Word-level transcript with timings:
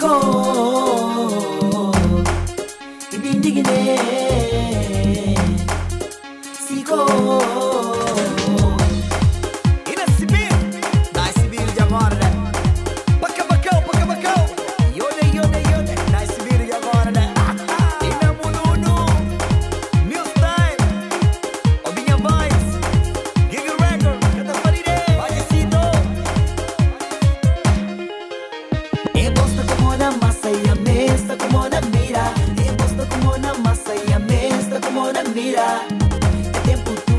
go. 0.00 0.89
tiempo. 36.70 37.09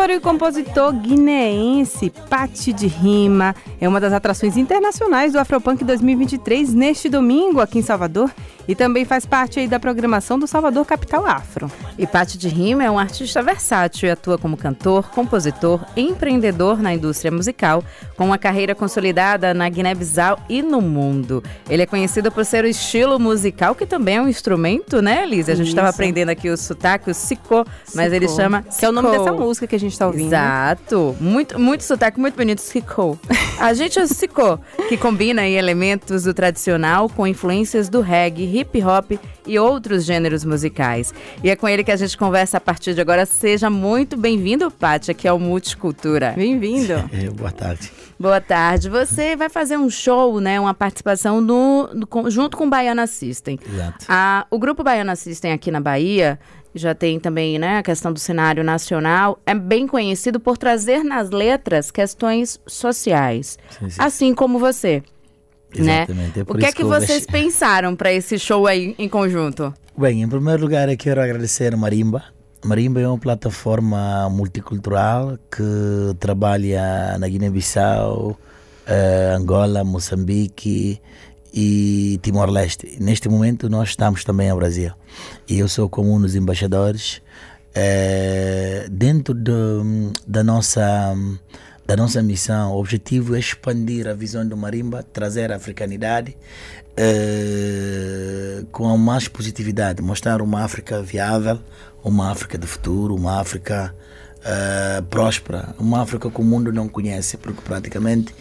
Cantor 0.00 0.10
e 0.16 0.20
compositor 0.20 0.92
guineense 0.94 2.10
Pati 2.30 2.72
de 2.72 2.86
Rima 2.86 3.54
é 3.78 3.86
uma 3.86 4.00
das 4.00 4.14
atrações 4.14 4.56
internacionais 4.56 5.34
do 5.34 5.38
Afropunk 5.38 5.84
2023 5.84 6.72
neste 6.72 7.10
domingo 7.10 7.60
aqui 7.60 7.80
em 7.80 7.82
Salvador 7.82 8.30
e 8.70 8.74
também 8.76 9.04
faz 9.04 9.26
parte 9.26 9.66
da 9.66 9.80
programação 9.80 10.38
do 10.38 10.46
Salvador 10.46 10.86
Capital 10.86 11.26
Afro. 11.26 11.68
E 11.98 12.06
Patti 12.06 12.38
de 12.38 12.48
Rima 12.48 12.84
é 12.84 12.90
um 12.90 13.00
artista 13.00 13.42
versátil 13.42 14.08
e 14.08 14.12
atua 14.12 14.38
como 14.38 14.56
cantor, 14.56 15.10
compositor, 15.10 15.84
empreendedor 15.96 16.80
na 16.80 16.94
indústria 16.94 17.32
musical, 17.32 17.82
com 18.16 18.26
uma 18.26 18.38
carreira 18.38 18.72
consolidada 18.72 19.52
na 19.52 19.68
Guiné-Bissau 19.68 20.38
e 20.48 20.62
no 20.62 20.80
mundo. 20.80 21.42
Ele 21.68 21.82
é 21.82 21.86
conhecido 21.86 22.30
por 22.30 22.44
ser 22.44 22.64
o 22.64 22.68
estilo 22.68 23.18
musical, 23.18 23.74
que 23.74 23.84
também 23.84 24.18
é 24.18 24.22
um 24.22 24.28
instrumento, 24.28 25.02
né, 25.02 25.24
Elise? 25.24 25.50
A 25.50 25.56
gente 25.56 25.68
estava 25.68 25.88
aprendendo 25.88 26.28
aqui 26.28 26.48
o 26.48 26.56
sotaque, 26.56 27.10
o 27.10 27.14
sicô, 27.14 27.66
mas 27.92 28.12
ele 28.12 28.28
chama 28.28 28.62
Que 28.62 28.84
é 28.84 28.88
o 28.88 28.92
nome 28.92 29.10
dessa 29.10 29.32
música 29.32 29.66
que 29.66 29.74
a 29.74 29.80
gente 29.80 29.89
está 29.92 30.06
ouvindo. 30.06 30.28
Exato. 30.28 31.16
Muito, 31.20 31.58
muito 31.58 31.84
sotaque, 31.84 32.18
muito 32.18 32.36
bonito, 32.36 32.60
sicô. 32.60 33.18
A 33.58 33.74
gente 33.74 33.98
é 33.98 34.02
o 34.02 34.08
sicô, 34.08 34.58
que 34.88 34.96
combina 34.96 35.42
aí 35.42 35.54
elementos 35.54 36.24
do 36.24 36.32
tradicional 36.32 37.08
com 37.08 37.26
influências 37.26 37.88
do 37.88 38.00
reggae, 38.00 38.58
hip 38.58 38.82
hop 38.82 39.12
e 39.46 39.58
outros 39.58 40.04
gêneros 40.04 40.44
musicais. 40.44 41.12
E 41.42 41.50
é 41.50 41.56
com 41.56 41.68
ele 41.68 41.84
que 41.84 41.90
a 41.90 41.96
gente 41.96 42.16
conversa 42.16 42.56
a 42.56 42.60
partir 42.60 42.94
de 42.94 43.00
agora. 43.00 43.26
Seja 43.26 43.68
muito 43.68 44.16
bem-vindo, 44.16 44.70
Pátia, 44.70 45.12
que 45.12 45.28
é 45.28 45.32
o 45.32 45.38
Multicultura. 45.38 46.32
Bem-vindo. 46.36 46.90
É, 47.12 47.28
boa 47.28 47.50
tarde. 47.50 47.90
Boa 48.18 48.40
tarde. 48.40 48.88
Você 48.88 49.34
vai 49.34 49.48
fazer 49.48 49.76
um 49.76 49.90
show, 49.90 50.40
né? 50.40 50.60
Uma 50.60 50.72
participação 50.72 51.40
no, 51.40 51.88
no 51.92 52.30
junto 52.30 52.56
com 52.56 52.66
o 52.66 52.70
Baiana 52.70 53.06
System. 53.06 53.58
Exato. 53.66 54.06
A, 54.08 54.46
o 54.50 54.58
grupo 54.58 54.84
Baiana 54.84 55.16
System 55.16 55.52
aqui 55.52 55.70
na 55.70 55.80
Bahia 55.80 56.38
já 56.74 56.94
tem 56.94 57.18
também 57.18 57.58
né, 57.58 57.78
a 57.78 57.82
questão 57.82 58.12
do 58.12 58.18
cenário 58.18 58.62
nacional, 58.62 59.38
é 59.44 59.54
bem 59.54 59.86
conhecido 59.86 60.38
por 60.38 60.56
trazer 60.56 61.02
nas 61.02 61.30
letras 61.30 61.90
questões 61.90 62.60
sociais. 62.66 63.58
Sim, 63.78 63.90
sim. 63.90 63.96
Assim 64.00 64.34
como 64.34 64.58
você. 64.58 65.02
Né? 65.76 66.02
Exatamente. 66.02 66.38
Né? 66.38 66.44
É 66.48 66.52
o 66.52 66.54
que 66.56 66.66
é 66.66 66.72
que, 66.72 66.84
vocês 66.84 67.26
pensaram 67.26 67.94
para 67.94 68.12
esse 68.12 68.38
show 68.38 68.66
aí 68.66 68.94
em 68.98 69.08
conjunto? 69.08 69.72
Bem, 69.96 70.22
em 70.22 70.28
primeiro 70.28 70.62
lugar 70.62 70.88
eu 70.88 70.96
quero 70.96 71.20
agradecer 71.20 71.74
a 71.74 71.76
Marimba. 71.76 72.24
Marimba 72.64 73.00
é 73.00 73.08
uma 73.08 73.18
plataforma 73.18 74.28
multicultural 74.28 75.38
que 75.50 76.14
trabalha 76.18 77.16
na 77.18 77.26
Guiné-Bissau, 77.26 78.38
eh, 78.86 79.34
Angola, 79.36 79.82
Moçambique 79.82 81.00
e 81.52 82.18
Timor-Leste. 82.22 82.96
Neste 83.00 83.28
momento 83.28 83.68
nós 83.68 83.90
estamos 83.90 84.24
também 84.24 84.48
no 84.50 84.56
Brasil. 84.56 84.92
E 85.48 85.58
eu 85.58 85.68
sou 85.68 85.88
como 85.88 86.14
um 86.14 86.20
dos 86.20 86.34
embaixadores 86.34 87.20
eh, 87.74 88.86
dentro 88.90 89.34
de, 89.34 89.52
da 90.26 90.42
nossa 90.42 91.14
da 91.86 91.96
nossa 91.96 92.22
missão, 92.22 92.70
o 92.70 92.78
objetivo 92.78 93.34
é 93.34 93.40
expandir 93.40 94.06
a 94.06 94.14
visão 94.14 94.46
do 94.46 94.56
marimba, 94.56 95.02
trazer 95.02 95.50
a 95.50 95.56
africanidade 95.56 96.36
uh, 96.92 98.64
com 98.66 98.96
mais 98.96 99.26
positividade, 99.26 100.00
mostrar 100.00 100.40
uma 100.40 100.62
África 100.62 101.02
viável, 101.02 101.58
uma 102.04 102.30
África 102.30 102.56
de 102.56 102.64
futuro, 102.64 103.16
uma 103.16 103.40
África 103.40 103.92
uh, 104.38 105.02
próspera, 105.06 105.74
uma 105.80 106.00
África 106.00 106.30
que 106.30 106.40
o 106.40 106.44
mundo 106.44 106.72
não 106.72 106.88
conhece, 106.88 107.36
porque 107.36 107.60
praticamente 107.60 108.32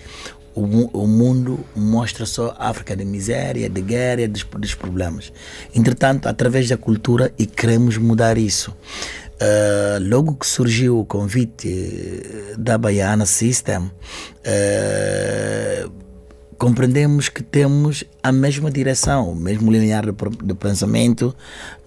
o, 0.60 1.04
o 1.04 1.08
mundo 1.08 1.60
mostra 1.76 2.26
só 2.26 2.56
África 2.60 2.96
de 2.96 3.06
miséria, 3.06 3.70
de 3.70 3.82
guerra, 3.82 4.28
dos, 4.28 4.44
dos 4.44 4.76
problemas. 4.76 5.32
Entretanto, 5.74 6.28
através 6.28 6.68
da 6.68 6.76
cultura, 6.76 7.34
e 7.38 7.46
queremos 7.46 7.98
mudar 7.98 8.38
isso. 8.38 8.76
Uh, 9.42 9.98
logo 10.02 10.36
que 10.36 10.46
surgiu 10.46 11.00
o 11.00 11.06
convite 11.06 11.70
eh, 11.70 12.56
da 12.58 12.78
Baiana 12.78 13.26
System, 13.26 13.84
uh, 13.84 15.92
compreendemos 16.58 17.30
que 17.30 17.42
temos 17.42 18.04
a 18.22 18.34
mesma 18.34 18.70
direção, 18.70 19.32
o 19.32 19.36
mesmo 19.36 19.72
linear 19.72 20.06
de, 20.06 20.12
de 20.44 20.54
pensamento, 20.56 21.34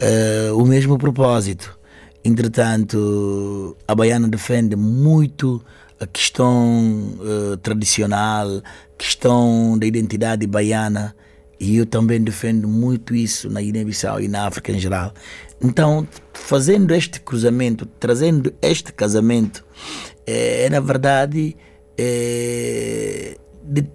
uh, 0.01 0.57
o 0.57 0.65
mesmo 0.65 0.97
propósito. 0.97 1.79
Entretanto, 2.25 3.77
a 3.87 3.95
Baiana 3.95 4.29
defende 4.29 4.75
muito 4.75 5.63
a 6.03 6.07
questão 6.07 7.15
tradicional, 7.63 8.63
questão 8.99 9.79
da 9.79 9.87
identidade 9.87 10.47
baiana, 10.47 11.15
e 11.63 11.77
eu 11.77 11.87
também 11.87 12.21
defendo 12.21 12.67
muito 12.67 13.15
isso 13.15 13.49
na 13.49 13.61
Guiné-Bissau 13.61 14.21
e 14.21 14.27
na 14.27 14.49
África 14.49 14.73
em 14.73 14.81
geral. 14.81 15.15
Então, 15.63 16.07
fazendo 16.33 16.93
este 16.93 17.21
cruzamento, 17.21 17.87
trazendo 17.87 18.53
este 18.61 18.93
casamento, 18.93 19.65
é, 20.27 20.65
é 20.65 20.71
na 20.71 20.81
verdade, 20.81 21.57
é, 21.97 23.37
de, 23.63 23.87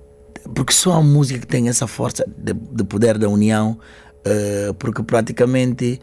porque 0.56 0.72
só 0.72 0.94
a 0.94 1.04
música 1.04 1.42
que 1.42 1.48
tem 1.48 1.68
essa 1.68 1.88
força 1.88 2.24
de, 2.38 2.54
de 2.54 2.86
poder 2.86 3.18
da 3.18 3.28
união, 3.28 3.78
é, 4.24 4.72
porque 4.80 5.04
praticamente 5.04 6.00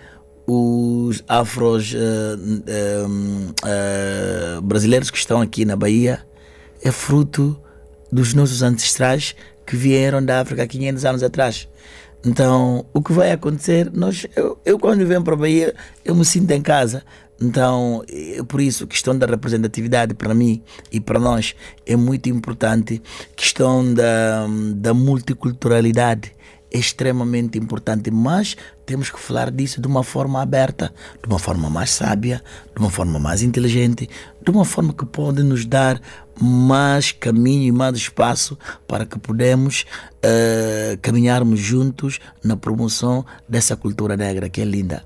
os 0.46 1.24
afros 1.26 1.94
brasileiros 4.62 5.10
que 5.10 5.18
estão 5.18 5.40
aqui 5.40 5.64
na 5.64 5.76
Bahia 5.76 6.24
é 6.82 6.90
fruto 6.90 7.58
dos 8.12 8.34
nossos 8.34 8.62
ancestrais 8.62 9.34
que 9.66 9.76
vieram 9.76 10.24
da 10.24 10.40
África 10.40 10.62
há 10.62 10.66
500 10.66 11.04
anos 11.04 11.22
atrás. 11.22 11.68
Então, 12.24 12.86
o 12.92 13.02
que 13.02 13.12
vai 13.12 13.32
acontecer, 13.32 13.90
nós, 13.92 14.26
eu, 14.34 14.58
eu 14.64 14.78
quando 14.78 15.06
venho 15.06 15.22
para 15.22 15.34
a 15.34 15.36
Bahia, 15.36 15.74
eu 16.04 16.14
me 16.14 16.24
sinto 16.24 16.50
em 16.52 16.62
casa. 16.62 17.02
Então, 17.40 18.02
é 18.08 18.42
por 18.42 18.60
isso, 18.60 18.84
a 18.84 18.86
questão 18.86 19.16
da 19.16 19.26
representatividade 19.26 20.14
para 20.14 20.32
mim 20.32 20.62
e 20.90 21.00
para 21.00 21.18
nós 21.18 21.54
é 21.84 21.96
muito 21.96 22.28
importante. 22.30 23.02
A 23.32 23.34
questão 23.36 23.92
da, 23.92 24.46
da 24.74 24.94
multiculturalidade 24.94 26.32
extremamente 26.74 27.56
importante, 27.56 28.10
mas 28.10 28.56
temos 28.84 29.08
que 29.10 29.18
falar 29.18 29.50
disso 29.50 29.80
de 29.80 29.86
uma 29.86 30.02
forma 30.02 30.42
aberta, 30.42 30.92
de 31.22 31.28
uma 31.28 31.38
forma 31.38 31.70
mais 31.70 31.90
sábia, 31.90 32.42
de 32.74 32.80
uma 32.80 32.90
forma 32.90 33.18
mais 33.18 33.42
inteligente, 33.42 34.10
de 34.42 34.50
uma 34.50 34.64
forma 34.64 34.92
que 34.92 35.06
pode 35.06 35.42
nos 35.44 35.64
dar 35.64 36.00
mais 36.40 37.12
caminho 37.12 37.62
e 37.62 37.72
mais 37.72 37.96
espaço 37.96 38.58
para 38.88 39.06
que 39.06 39.18
podemos 39.18 39.86
uh, 40.24 40.98
caminharmos 41.00 41.60
juntos 41.60 42.18
na 42.42 42.56
promoção 42.56 43.24
dessa 43.48 43.76
cultura 43.76 44.16
negra 44.16 44.48
que 44.48 44.60
é 44.60 44.64
linda. 44.64 45.04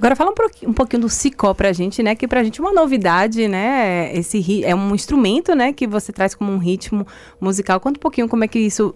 Agora 0.00 0.16
fala 0.16 0.32
um, 0.66 0.72
pouquinho 0.72 1.02
do 1.02 1.10
Sicó 1.10 1.52
pra 1.52 1.74
gente, 1.74 2.02
né? 2.02 2.14
Que 2.14 2.26
pra 2.26 2.42
gente 2.42 2.58
é 2.58 2.64
uma 2.64 2.72
novidade, 2.72 3.46
né? 3.46 4.10
Esse 4.16 4.64
é 4.64 4.74
um 4.74 4.94
instrumento, 4.94 5.54
né? 5.54 5.74
Que 5.74 5.86
você 5.86 6.10
traz 6.10 6.34
como 6.34 6.50
um 6.50 6.56
ritmo 6.56 7.06
musical. 7.38 7.78
Conta 7.80 7.98
um 7.98 8.00
pouquinho 8.00 8.26
como 8.26 8.42
é 8.42 8.48
que 8.48 8.58
isso 8.58 8.94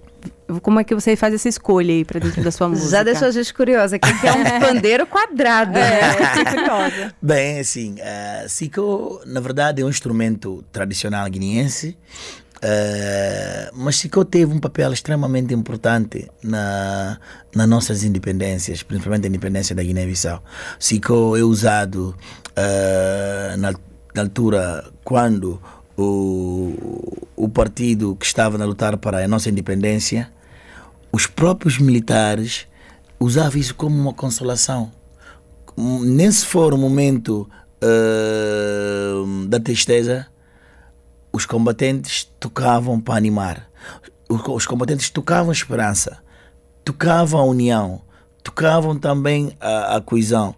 como 0.60 0.80
é 0.80 0.84
que 0.84 0.94
você 0.94 1.16
faz 1.16 1.34
essa 1.34 1.48
escolha 1.48 1.92
aí 1.92 2.04
para 2.04 2.20
dentro 2.20 2.42
da 2.42 2.50
sua 2.50 2.68
música? 2.70 2.90
Já 2.90 3.02
deixou 3.02 3.28
a 3.28 3.30
gente 3.30 3.52
curiosa, 3.52 3.98
que 3.98 4.08
é 4.08 4.32
um 4.32 4.44
pandeiro 4.60 5.06
quadrado. 5.06 5.76
É, 5.78 6.44
curiosa. 6.44 7.14
Bem, 7.20 7.58
assim, 7.60 7.94
uh, 7.94 8.48
Sico, 8.48 9.20
na 9.26 9.40
verdade, 9.40 9.82
é 9.82 9.84
um 9.84 9.88
instrumento 9.88 10.64
tradicional 10.72 11.28
guineense, 11.28 11.96
uh, 12.56 13.70
mas 13.74 13.96
Sico 13.96 14.24
teve 14.24 14.52
um 14.52 14.58
papel 14.58 14.92
extremamente 14.92 15.54
importante 15.54 16.28
na, 16.42 17.18
nas 17.54 17.68
nossas 17.68 18.04
independências, 18.04 18.82
principalmente 18.82 19.26
a 19.26 19.28
independência 19.28 19.74
da 19.74 19.82
Guiné-Bissau. 19.82 20.42
Sico 20.78 21.36
é 21.36 21.42
usado 21.42 22.16
uh, 22.50 23.56
na, 23.56 23.72
na 24.14 24.22
altura 24.22 24.84
quando 25.02 25.60
o, 25.96 27.26
o 27.36 27.48
partido 27.48 28.16
que 28.16 28.26
estava 28.26 28.60
a 28.62 28.66
lutar 28.66 28.96
para 28.96 29.24
a 29.24 29.28
nossa 29.28 29.48
independência, 29.48 30.30
os 31.14 31.28
próprios 31.28 31.78
militares 31.78 32.66
usavam 33.20 33.60
isso 33.60 33.72
como 33.76 33.96
uma 33.96 34.12
consolação. 34.12 34.90
Nem 35.76 36.28
se 36.32 36.44
for 36.44 36.74
o 36.74 36.76
momento 36.76 37.48
uh, 37.80 39.46
da 39.46 39.60
tristeza, 39.60 40.26
os 41.32 41.46
combatentes 41.46 42.24
tocavam 42.40 43.00
para 43.00 43.14
animar. 43.14 43.70
Os, 44.28 44.66
combatentes 44.66 45.08
tocavam 45.08 45.52
esperança, 45.52 46.18
tocavam 46.84 47.38
a 47.40 47.44
união, 47.44 48.02
tocavam 48.42 48.98
também 48.98 49.56
a, 49.60 49.94
a 49.96 50.00
coesão. 50.00 50.56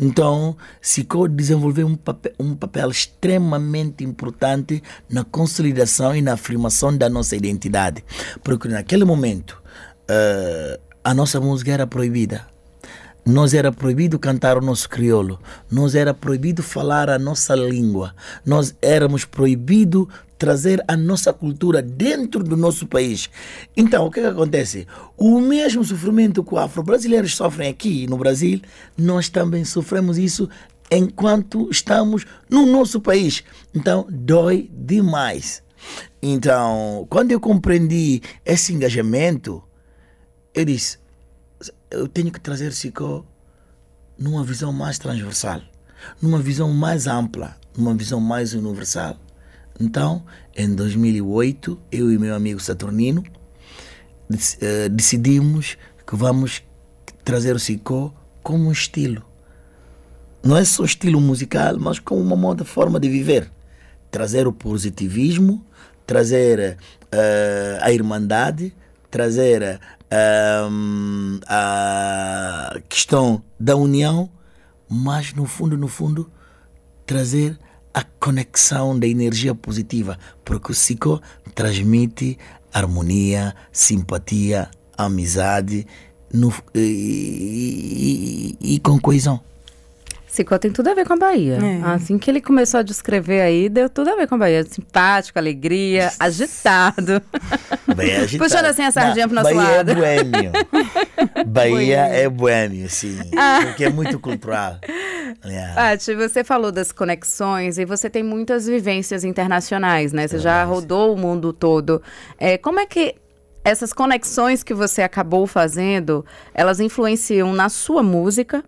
Então, 0.00 0.56
Sicó 0.80 1.26
desenvolveu 1.26 1.86
um 1.86 1.96
papel, 1.96 2.32
um 2.38 2.54
papel 2.54 2.88
extremamente 2.88 4.04
importante 4.04 4.82
na 5.10 5.22
consolidação 5.22 6.16
e 6.16 6.22
na 6.22 6.32
afirmação 6.32 6.96
da 6.96 7.10
nossa 7.10 7.36
identidade. 7.36 8.02
Porque 8.42 8.68
naquele 8.68 9.04
momento, 9.04 9.60
uh, 10.08 10.80
a 11.04 11.14
nossa 11.14 11.40
música 11.40 11.72
era 11.72 11.86
proibida. 11.86 12.46
Nós 13.24 13.52
era 13.52 13.70
proibido 13.70 14.18
cantar 14.18 14.56
o 14.56 14.62
nosso 14.62 14.88
crioulo, 14.88 15.38
nós 15.70 15.94
era 15.94 16.14
proibido 16.14 16.62
falar 16.62 17.10
a 17.10 17.18
nossa 17.18 17.54
língua, 17.54 18.14
nós 18.44 18.74
éramos 18.80 19.26
proibido 19.26 20.08
trazer 20.38 20.82
a 20.88 20.96
nossa 20.96 21.30
cultura 21.30 21.82
dentro 21.82 22.42
do 22.42 22.56
nosso 22.56 22.86
país. 22.86 23.28
Então, 23.76 24.06
o 24.06 24.10
que, 24.10 24.20
é 24.20 24.22
que 24.22 24.28
acontece? 24.28 24.86
O 25.16 25.40
mesmo 25.40 25.84
sofrimento 25.84 26.42
que 26.42 26.54
os 26.54 26.60
afro-brasileiros 26.60 27.36
sofrem 27.36 27.68
aqui 27.68 28.06
no 28.06 28.16
Brasil, 28.16 28.62
nós 28.96 29.28
também 29.28 29.64
sofremos 29.64 30.16
isso 30.16 30.48
enquanto 30.90 31.68
estamos 31.70 32.24
no 32.48 32.64
nosso 32.64 33.00
país. 33.00 33.44
Então, 33.74 34.06
dói 34.08 34.70
demais. 34.72 35.62
Então, 36.22 37.06
quando 37.10 37.32
eu 37.32 37.40
compreendi 37.40 38.22
esse 38.44 38.72
engajamento, 38.72 39.62
eu 40.58 40.64
disse: 40.64 40.98
eu 41.88 42.08
tenho 42.08 42.32
que 42.32 42.40
trazer 42.40 42.72
Sicó 42.72 43.24
numa 44.18 44.42
visão 44.42 44.72
mais 44.72 44.98
transversal, 44.98 45.60
numa 46.20 46.40
visão 46.40 46.72
mais 46.72 47.06
ampla, 47.06 47.56
numa 47.76 47.94
visão 47.94 48.20
mais 48.20 48.54
universal. 48.54 49.16
Então, 49.80 50.24
em 50.56 50.74
2008, 50.74 51.80
eu 51.92 52.12
e 52.12 52.18
meu 52.18 52.34
amigo 52.34 52.58
Saturnino 52.58 53.22
uh, 54.30 54.88
decidimos 54.90 55.78
que 56.04 56.16
vamos 56.16 56.64
trazer 57.24 57.54
o 57.54 57.58
Sicó 57.60 58.12
como 58.42 58.68
um 58.68 58.72
estilo. 58.72 59.24
Não 60.42 60.56
é 60.56 60.64
só 60.64 60.84
estilo 60.84 61.20
musical, 61.20 61.78
mas 61.78 62.00
como 62.00 62.20
uma 62.20 62.34
moda 62.34 62.64
forma 62.64 62.98
de 62.98 63.08
viver. 63.08 63.48
Trazer 64.10 64.48
o 64.48 64.52
positivismo, 64.52 65.64
trazer 66.04 66.76
uh, 67.14 67.78
a 67.80 67.92
irmandade, 67.92 68.74
trazer 69.10 69.80
um, 70.70 71.40
a 71.46 72.78
questão 72.88 73.42
da 73.58 73.76
união, 73.76 74.30
mas 74.88 75.34
no 75.34 75.44
fundo, 75.46 75.76
no 75.76 75.88
fundo, 75.88 76.30
trazer 77.06 77.58
a 77.92 78.02
conexão 78.02 78.98
da 78.98 79.06
energia 79.06 79.54
positiva, 79.54 80.18
porque 80.44 80.72
o 80.72 80.74
Cico 80.74 81.20
transmite 81.54 82.38
harmonia, 82.72 83.54
simpatia, 83.72 84.70
amizade 84.96 85.86
no, 86.32 86.52
e, 86.74 88.56
e, 88.60 88.74
e 88.74 88.78
com 88.80 88.98
coesão. 89.00 89.40
Cicó 90.28 90.58
tem 90.58 90.70
tudo 90.70 90.88
a 90.88 90.94
ver 90.94 91.06
com 91.06 91.14
a 91.14 91.16
Bahia. 91.16 91.58
É. 91.60 91.80
Assim 91.90 92.18
que 92.18 92.30
ele 92.30 92.40
começou 92.40 92.78
a 92.80 92.82
descrever 92.82 93.40
aí, 93.40 93.68
deu 93.68 93.88
tudo 93.88 94.10
a 94.10 94.16
ver 94.16 94.28
com 94.28 94.34
a 94.34 94.38
Bahia. 94.38 94.62
Simpático, 94.64 95.38
alegria, 95.38 96.12
agitado. 96.20 97.22
Bem 97.96 98.16
agitado. 98.16 98.38
Puxando 98.44 98.66
assim 98.66 98.82
a 98.82 98.92
sardinha 98.92 99.26
pro 99.26 99.34
nosso 99.34 99.54
Bahia 99.54 99.68
é 99.68 99.76
lado. 99.76 99.90
É 99.90 99.94
boêmio. 99.94 100.52
Bahia 101.46 102.06
é 102.06 102.28
boêmio, 102.28 102.88
sim. 102.90 103.18
Ah. 103.36 103.60
Porque 103.64 103.84
é 103.84 103.90
muito 103.90 104.20
cultural. 104.20 104.78
Yeah. 105.44 105.74
Paty, 105.74 106.14
você 106.14 106.44
falou 106.44 106.70
das 106.70 106.92
conexões 106.92 107.78
e 107.78 107.84
você 107.84 108.10
tem 108.10 108.22
muitas 108.22 108.66
vivências 108.66 109.24
internacionais, 109.24 110.12
né? 110.12 110.28
Você 110.28 110.36
é 110.36 110.40
já 110.40 110.64
rodou 110.64 111.14
o 111.14 111.18
mundo 111.18 111.52
todo. 111.52 112.02
É, 112.38 112.58
como 112.58 112.80
é 112.80 112.86
que 112.86 113.14
essas 113.64 113.92
conexões 113.92 114.62
que 114.62 114.72
você 114.74 115.02
acabou 115.02 115.46
fazendo, 115.46 116.24
elas 116.54 116.80
influenciam 116.80 117.52
na 117.52 117.68
sua 117.68 118.02
música, 118.02 118.64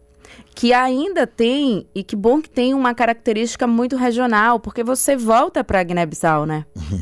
que 0.55 0.73
ainda 0.73 1.27
tem, 1.27 1.87
e 1.95 2.03
que 2.03 2.17
bom 2.17 2.41
que 2.41 2.51
tem 2.51 2.75
uma 2.75 2.95
característica 2.95 3.67
muito 3.67 3.97
regional, 3.97 4.61
porque 4.61 4.83
você 4.85 5.17
volta 5.17 5.63
para 5.65 5.83
Guiné-Bissau, 5.83 6.45
né? 6.45 6.67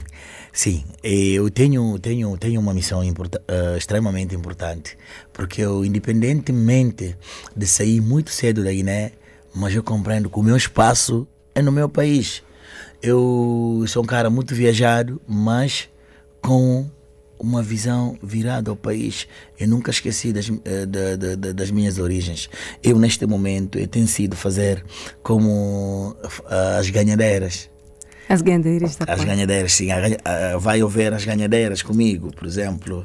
Sim, 0.53 0.85
eu 1.03 1.51
tenho, 1.51 1.99
tenho, 1.99 2.37
tenho 2.37 2.61
uma 2.61 2.75
missão 2.75 3.01
uh, 3.01 3.77
extremamente 3.77 4.35
importante, 4.35 4.97
porque 5.33 5.61
eu, 5.61 5.85
independentemente 5.85 7.17
de 7.55 7.67
sair 7.67 8.01
muito 8.01 8.31
cedo 8.31 8.65
da 8.65 8.73
Guiné, 8.73 9.13
mas 9.55 9.75
eu 9.75 9.83
compreendo 9.83 10.29
que 10.29 10.39
o 10.39 10.43
meu 10.43 10.57
espaço 10.57 11.27
é 11.55 11.63
no 11.63 11.71
meu 11.71 11.89
país. 11.89 12.43
Eu 13.01 13.85
sou 13.87 14.03
um 14.03 14.07
cara 14.07 14.29
muito 14.31 14.55
viajado, 14.55 15.21
mas 15.29 15.89
com 16.41 16.91
uma 17.39 17.63
visão 17.63 18.17
virada 18.23 18.71
ao 18.71 18.77
país. 18.77 19.27
Eu 19.59 19.69
nunca 19.69 19.91
esqueci 19.91 20.33
das, 20.33 20.51
eh, 20.65 20.87
das 21.53 21.71
minhas 21.71 21.99
origens. 21.99 22.51
Eu, 22.83 22.99
neste 22.99 23.25
momento, 23.27 23.79
eu 23.79 23.87
tenho 23.87 24.09
sido 24.09 24.37
fazer 24.37 24.85
como 25.23 26.17
eh, 26.51 26.79
as 26.79 26.91
ganhadeiras. 26.91 27.71
As 28.29 28.43
ganhadeiras, 28.43 28.97
tá 28.97 29.07
As 29.09 29.25
ganhadeiras, 29.25 29.73
sim. 29.73 29.89
Vai 30.61 30.83
haver 30.83 31.15
as 31.15 31.25
ganhadeiras 31.25 31.81
comigo, 31.81 32.31
por 32.35 32.47
exemplo, 32.47 33.03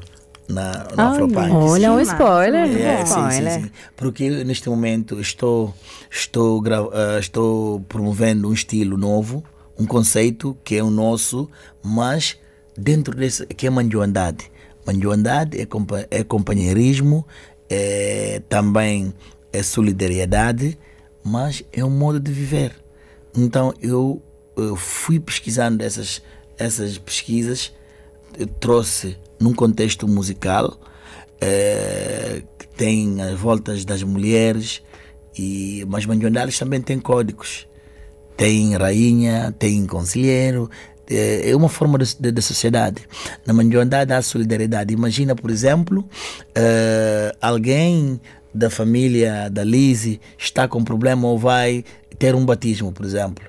na, 0.48 0.86
na 0.94 1.10
Afropunk. 1.10 1.50
Olha 1.50 1.92
um 1.92 2.00
spoiler. 2.00 2.68
É, 2.76 3.02
spoiler. 3.04 3.32
Sim, 3.32 3.50
sim, 3.50 3.62
sim. 3.62 3.70
Porque 3.96 4.28
neste 4.44 4.68
momento 4.68 5.18
estou, 5.20 5.74
estou, 6.10 6.60
uh, 6.60 7.18
estou 7.18 7.80
promovendo 7.88 8.48
um 8.48 8.52
estilo 8.52 8.96
novo, 8.96 9.42
um 9.78 9.86
conceito 9.86 10.56
que 10.62 10.76
é 10.76 10.82
o 10.82 10.90
nosso, 10.90 11.48
mas 11.82 12.36
dentro 12.76 13.14
desse 13.14 13.46
que 13.46 13.66
é 13.66 13.70
manjoandade. 13.70 14.50
Manjoandade 14.86 15.58
é, 15.58 15.66
é 16.10 16.24
companheirismo, 16.24 17.26
é 17.68 18.42
também 18.48 19.14
é 19.52 19.62
solidariedade, 19.62 20.78
mas 21.22 21.62
é 21.72 21.84
um 21.84 21.90
modo 21.90 22.20
de 22.20 22.32
viver. 22.32 22.72
Então 23.36 23.72
eu, 23.80 24.22
eu 24.56 24.76
fui 24.76 25.18
pesquisando 25.18 25.82
essas, 25.82 26.22
essas 26.58 26.98
pesquisas, 26.98 27.72
trouxe 28.60 29.16
num 29.40 29.54
contexto 29.54 30.06
musical 30.06 30.78
é, 31.40 32.42
que 32.58 32.68
tem 32.68 33.20
as 33.22 33.38
voltas 33.38 33.84
das 33.84 34.02
mulheres, 34.02 34.82
e, 35.36 35.84
mas 35.88 36.06
Manjoandades 36.06 36.58
também 36.58 36.80
tem 36.80 36.98
códigos. 36.98 37.66
Tem 38.36 38.74
rainha, 38.76 39.54
tem 39.56 39.86
conselheiro, 39.86 40.68
é, 41.08 41.50
é 41.50 41.56
uma 41.56 41.68
forma 41.68 41.98
de, 41.98 42.16
de, 42.18 42.32
de 42.32 42.42
sociedade. 42.42 43.02
Na 43.46 43.52
mandioandade 43.52 44.12
há 44.12 44.22
solidariedade. 44.22 44.92
Imagina, 44.92 45.34
por 45.34 45.50
exemplo, 45.50 46.00
uh, 46.00 47.36
alguém 47.40 48.20
da 48.54 48.70
família 48.70 49.48
da 49.50 49.64
Lise 49.64 50.20
está 50.38 50.68
com 50.68 50.84
problema 50.84 51.26
ou 51.26 51.38
vai 51.38 51.84
ter 52.18 52.34
um 52.34 52.44
batismo, 52.44 52.92
por 52.92 53.04
exemplo. 53.04 53.44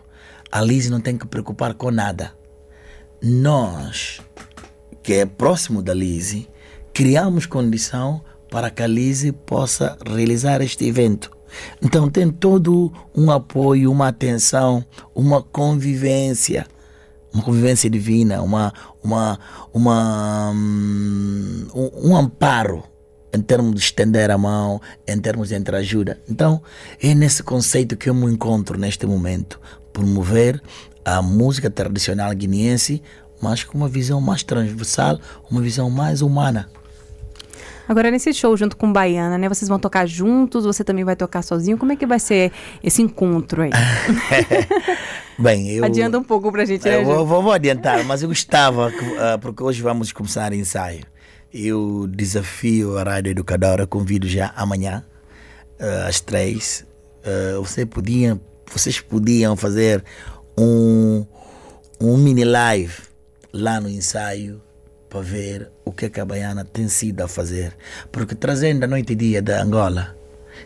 A 0.51 0.61
Lise 0.61 0.89
não 0.89 0.99
tem 0.99 1.17
que 1.17 1.27
preocupar 1.27 1.73
com 1.73 1.91
nada. 1.91 2.33
Nós, 3.21 4.21
que 5.03 5.13
é 5.13 5.25
próximo 5.25 5.81
da 5.81 5.93
Lise, 5.93 6.47
criamos 6.93 7.45
condição 7.45 8.21
para 8.49 8.69
que 8.69 8.81
a 8.81 8.87
Lise 8.87 9.31
possa 9.31 9.97
realizar 10.05 10.61
este 10.61 10.85
evento. 10.85 11.31
Então 11.81 12.09
tem 12.09 12.29
todo 12.29 12.91
um 13.15 13.31
apoio, 13.31 13.91
uma 13.91 14.07
atenção, 14.07 14.83
uma 15.13 15.41
convivência 15.41 16.67
uma 17.35 17.43
convivência 17.43 17.89
divina, 17.89 18.41
uma, 18.41 18.73
uma, 19.03 19.37
uma, 19.73 20.51
um, 20.51 21.91
um 22.01 22.15
amparo 22.15 22.81
em 23.33 23.41
termos 23.41 23.75
de 23.75 23.81
estender 23.81 24.31
a 24.31 24.37
mão, 24.37 24.81
em 25.05 25.19
termos 25.19 25.49
de 25.49 25.55
entreajuda. 25.55 26.17
Então, 26.29 26.61
é 27.03 27.13
nesse 27.13 27.43
conceito 27.43 27.97
que 27.97 28.09
eu 28.09 28.13
me 28.13 28.31
encontro 28.31 28.79
neste 28.79 29.05
momento, 29.05 29.59
promover 29.91 30.61
a 31.03 31.21
música 31.21 31.69
tradicional 31.69 32.31
guineense, 32.33 33.03
mas 33.41 33.65
com 33.65 33.77
uma 33.77 33.89
visão 33.89 34.21
mais 34.21 34.41
transversal, 34.41 35.19
uma 35.51 35.61
visão 35.61 35.89
mais 35.89 36.21
humana. 36.21 36.69
Agora, 37.85 38.09
nesse 38.09 38.33
show 38.33 38.55
junto 38.55 38.77
com 38.77 38.91
Baiana, 38.91 39.37
né? 39.37 39.49
Vocês 39.49 39.67
vão 39.67 39.77
tocar 39.77 40.07
juntos, 40.07 40.63
você 40.63 40.85
também 40.85 41.03
vai 41.03 41.17
tocar 41.17 41.43
sozinho. 41.43 41.77
Como 41.77 41.91
é 41.91 41.97
que 41.97 42.05
vai 42.05 42.17
ser 42.17 42.51
esse 42.81 43.01
encontro 43.01 43.61
aí? 43.61 43.71
Bem, 45.37 45.69
eu. 45.69 45.83
Adianta 45.83 46.17
um 46.17 46.23
pouco 46.23 46.51
pra 46.51 46.63
gente, 46.65 46.85
né? 46.85 47.01
Eu 47.01 47.25
vou, 47.25 47.41
vou, 47.43 47.51
adiantar, 47.51 48.03
mas 48.05 48.21
eu 48.21 48.29
gostava, 48.29 48.87
uh, 48.87 49.39
porque 49.41 49.61
hoje 49.61 49.81
vamos 49.81 50.11
começar 50.11 50.51
o 50.51 50.55
ensaio. 50.55 51.05
Eu 51.53 52.07
desafio 52.07 52.97
a 52.97 53.03
Rádio 53.03 53.31
Educadora, 53.31 53.85
convido 53.85 54.27
já 54.27 54.53
amanhã, 54.55 55.05
uh, 55.79 56.07
às 56.07 56.19
três. 56.21 56.85
Uh, 57.21 57.61
você 57.61 57.85
podia, 57.85 58.39
vocês 58.71 58.99
podiam 59.01 59.55
fazer 59.55 60.03
um, 60.57 61.25
um 61.99 62.17
mini 62.17 62.45
live 62.45 62.95
lá 63.51 63.79
no 63.81 63.89
ensaio 63.89 64.61
para 65.09 65.21
ver 65.21 65.71
o 65.83 65.91
que, 65.91 66.05
é 66.05 66.09
que 66.09 66.19
a 66.19 66.25
Baiana 66.25 66.63
tem 66.63 66.87
sido 66.87 67.21
a 67.21 67.27
fazer. 67.27 67.75
Porque 68.11 68.35
trazendo 68.35 68.83
a 68.83 68.87
noite 68.87 69.13
e 69.13 69.15
dia 69.15 69.41
da 69.41 69.61
Angola, 69.61 70.15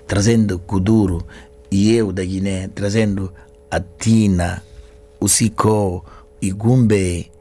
trazendo 0.08 0.60
Kuduro 0.60 1.26
e 1.72 1.96
eu 1.96 2.12
da 2.12 2.24
Guiné, 2.24 2.68
trazendo 2.68 3.32
a 3.72 3.80
Tina, 3.80 4.64
o 5.20 5.28
Sicó, 5.28 6.04
e 6.42 6.52
gumbe 6.52 7.32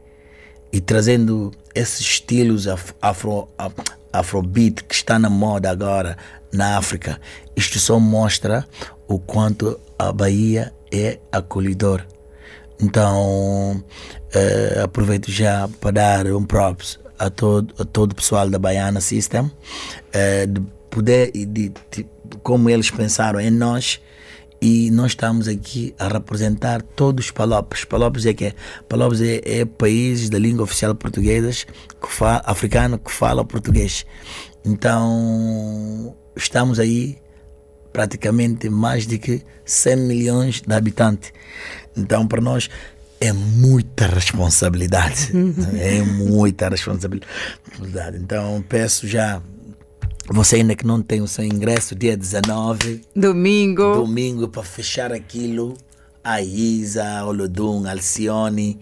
e 0.73 0.81
trazendo 0.81 1.53
esses 1.75 2.01
estilos 2.01 2.67
af- 2.67 2.95
afro, 3.01 3.49
af- 3.57 3.75
afrobeat 4.13 4.85
que 4.85 4.95
está 4.95 5.19
na 5.19 5.31
moda 5.31 5.71
agora 5.71 6.17
na 6.53 6.77
África. 6.77 7.21
Isto 7.57 7.79
só 7.79 7.99
mostra 8.01 8.67
o 9.07 9.19
quanto 9.19 9.79
a 9.99 10.13
Bahia 10.13 10.73
é 10.93 11.19
acolhedor. 11.31 12.05
Então, 12.81 13.83
eh, 14.33 14.81
aproveito 14.85 15.31
já 15.31 15.69
para 15.81 15.91
dar 15.93 16.27
um 16.29 16.45
props 16.45 16.99
a 17.19 17.29
todo, 17.31 17.75
a 17.81 17.85
todo 17.85 18.13
o 18.13 18.15
pessoal 18.15 18.49
da 18.49 18.59
Baiana 18.59 19.01
System, 19.01 19.51
eh, 20.13 20.47
de 20.47 20.61
poder 20.91 21.31
de, 21.33 21.47
de 21.91 22.07
como 22.43 22.71
eles 22.71 22.91
pensaram 22.91 23.41
em 23.41 23.51
nós 23.51 24.01
e 24.61 24.91
nós 24.91 25.13
estamos 25.13 25.47
aqui 25.47 25.95
a 25.99 26.09
representar 26.09 26.83
todos 26.83 27.27
os 27.27 27.31
palopes. 27.31 27.85
Palopes 27.85 28.27
é 28.27 28.35
que 28.35 28.47
é? 28.47 28.55
Palopes 28.89 29.21
é, 29.21 29.41
é 29.45 29.65
países 29.65 30.29
da 30.29 30.39
língua 30.39 30.65
oficial 30.65 30.95
portuguesa 30.95 31.51
que 32.01 32.09
fa, 32.09 32.43
africano 32.45 32.99
que 32.99 33.11
fala 33.11 33.45
português. 33.45 34.05
Então, 34.65 36.17
estamos 36.37 36.79
aí 36.79 37.19
praticamente 37.93 38.69
mais 38.69 39.07
de 39.07 39.19
que 39.19 39.43
100 39.65 39.97
milhões 39.97 40.61
de 40.61 40.75
habitantes. 40.75 41.33
Então, 41.97 42.27
para 42.27 42.41
nós 42.41 42.69
é 43.21 43.33
muita 43.33 44.07
responsabilidade. 44.07 45.33
é 45.79 46.03
muita 46.03 46.69
responsabilidade. 46.69 48.17
Então, 48.17 48.65
peço 48.69 49.07
já 49.07 49.41
você 50.31 50.57
ainda 50.57 50.75
que 50.75 50.87
não 50.87 51.01
tem 51.03 51.21
o 51.23 51.29
seu 51.29 51.45
ingresso 51.45 51.95
dia 51.95 52.17
19, 52.17 53.03
Domingo. 53.15 53.95
domingo 53.95 54.49
para 54.49 54.63
fechar 54.63 55.13
aquilo, 55.13 55.75
a 56.23 56.41
Isa, 56.43 57.25
Olodum, 57.25 57.89
Alcione, 57.89 58.79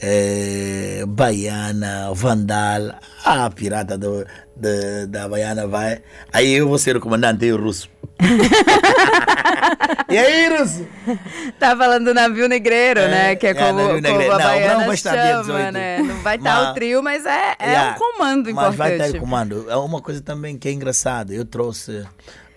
eh, 0.00 1.04
Baiana, 1.06 2.12
Vandal, 2.12 2.94
a 3.24 3.48
pirata 3.50 3.96
do, 3.96 4.24
da- 4.56 5.06
da 5.08 5.28
Baiana 5.28 5.66
vai. 5.66 6.00
Aí 6.32 6.52
eu 6.54 6.68
vou 6.68 6.78
ser 6.78 6.96
o 6.96 7.00
comandante 7.00 7.50
o 7.52 7.56
russo. 7.62 7.88
e 10.08 10.16
aí, 10.18 10.56
russo? 10.56 10.86
Tá 11.58 11.76
falando 11.76 12.06
do 12.06 12.14
navio 12.14 12.48
negreiro, 12.48 13.00
É, 13.00 13.08
né? 13.08 13.36
Que 13.36 13.46
é, 13.48 13.50
é, 13.50 13.54
como, 13.54 13.78
como 13.80 14.00
negreiro. 14.00 14.32
a 14.34 14.38
Não, 14.38 14.44
Baiana 14.44 14.74
não 14.78 14.86
vai 14.86 14.94
estar 14.94 15.14
chama, 15.14 15.40
18. 15.42 15.72
né? 15.72 15.98
Não 15.98 16.22
vai 16.22 16.36
estar 16.36 16.54
Mas- 16.60 16.70
o 16.70 16.74
trio, 16.74 17.02
mas 17.02 17.26
é, 17.26 17.56
é 17.58 17.66
Yeah, 17.70 17.96
um 17.96 17.98
comando 17.98 18.54
Mas 18.54 18.74
vai 18.74 18.94
importante. 18.94 19.12
ter 19.12 19.20
comando. 19.20 19.70
É 19.70 19.76
uma 19.76 20.00
coisa 20.00 20.20
também 20.22 20.56
que 20.58 20.68
é 20.68 20.72
engraçado. 20.72 21.32
Eu 21.32 21.44
trouxe 21.44 22.04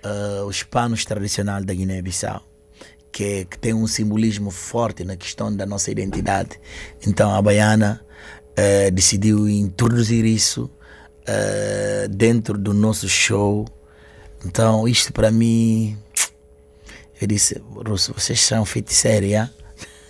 ah, 0.03 0.43
os 0.46 0.63
panos 0.63 1.03
tradicionais 1.05 1.65
da 1.65 1.74
Guiné-Bissau. 1.74 2.41
Que, 3.12 3.43
que 3.43 3.60
tem 3.60 3.74
um 3.74 3.86
simbolismo 3.88 4.51
forte 4.51 5.03
na 5.03 5.17
questão 5.17 5.53
da 5.53 5.65
nossa 5.65 5.91
identidade. 5.91 6.58
Então 7.05 7.36
a 7.36 7.41
Baiana 7.41 8.00
eh, 8.55 8.89
decidiu 8.89 9.50
introduzir 9.50 10.24
isso 10.24 10.72
eh, 11.27 12.08
dentro 12.10 12.58
do 12.58 12.74
nosso 12.74 13.10
show. 13.10 13.67
Então 14.46 14.88
isto 14.88 15.12
para 15.12 15.29
mim, 15.29 15.98
eu 17.25 17.27
disse, 17.27 17.61
Russo, 17.87 18.13
vocês 18.13 18.41
são 18.41 18.65
já? 18.65 19.49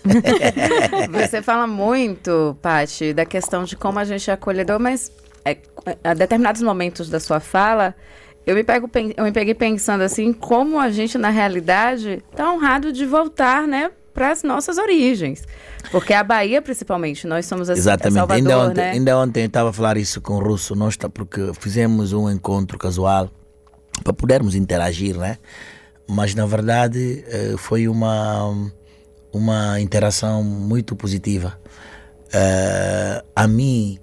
Você 1.11 1.41
fala 1.41 1.67
muito, 1.67 2.57
Paty, 2.61 3.13
da 3.13 3.25
questão 3.25 3.63
de 3.63 3.75
como 3.75 3.99
a 3.99 4.03
gente 4.03 4.29
é 4.29 4.33
acolhedor, 4.33 4.79
mas 4.79 5.11
é, 5.45 5.57
a 6.03 6.13
determinados 6.13 6.61
momentos 6.61 7.09
da 7.09 7.19
sua 7.19 7.39
fala, 7.39 7.95
eu 8.45 8.55
me, 8.55 8.63
pego, 8.63 8.89
eu 9.15 9.23
me 9.23 9.31
peguei 9.31 9.53
pensando 9.53 10.01
assim, 10.01 10.33
como 10.33 10.79
a 10.79 10.89
gente, 10.89 11.17
na 11.17 11.29
realidade, 11.29 12.23
tá 12.35 12.51
honrado 12.51 12.91
de 12.91 13.05
voltar, 13.05 13.67
né, 13.67 13.91
para 14.13 14.31
as 14.31 14.43
nossas 14.43 14.77
origens. 14.77 15.43
Porque 15.91 16.13
a 16.13 16.23
Bahia, 16.23 16.61
principalmente, 16.61 17.27
nós 17.27 17.45
somos 17.45 17.69
assim, 17.69 17.79
Exatamente. 17.79 18.15
Salvador, 18.15 18.37
ainda, 18.37 18.59
ontem, 18.59 18.81
né? 18.81 18.91
ainda 18.91 19.17
ontem 19.17 19.41
eu 19.41 19.47
estava 19.47 19.69
a 19.69 19.73
falar 19.73 19.97
isso 19.97 20.21
com 20.21 20.33
o 20.33 20.39
Russo, 20.39 20.75
nós 20.75 20.97
tá, 20.97 21.09
porque 21.09 21.51
fizemos 21.59 22.13
um 22.13 22.29
encontro 22.29 22.77
casual 22.77 23.29
para 24.03 24.13
podermos 24.13 24.55
interagir, 24.55 25.17
né? 25.17 25.37
Mas 26.07 26.35
na 26.35 26.45
verdade 26.45 27.23
eh, 27.27 27.55
foi 27.57 27.87
uma, 27.87 28.71
uma 29.31 29.79
interação 29.79 30.43
muito 30.43 30.95
positiva. 30.95 31.59
Eh, 32.33 33.23
a 33.35 33.47
mim, 33.47 33.97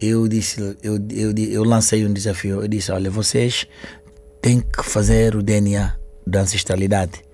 eu 0.00 0.28
disse, 0.28 0.60
eu, 0.82 0.98
eu, 1.10 1.32
eu 1.36 1.64
lancei 1.64 2.06
um 2.06 2.12
desafio. 2.12 2.60
Eu 2.62 2.68
disse: 2.68 2.92
olha, 2.92 3.10
vocês 3.10 3.66
têm 4.40 4.60
que 4.60 4.82
fazer 4.82 5.34
o 5.34 5.42
DNA 5.42 5.96
da 6.26 6.40
ancestralidade 6.42 7.24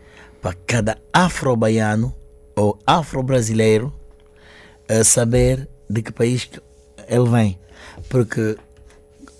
para 0.40 0.54
cada 0.66 0.98
afro-baiano 1.12 2.14
ou 2.56 2.78
afro-brasileiro 2.86 3.92
a 4.88 5.02
saber 5.04 5.68
de 5.88 6.02
que 6.02 6.12
país 6.12 6.48
ele 7.08 7.28
vem. 7.28 7.58
Porque 8.08 8.56